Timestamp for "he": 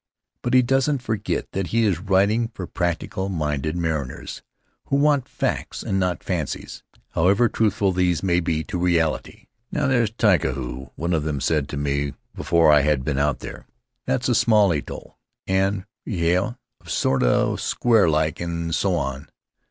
0.55-0.63, 1.67-1.83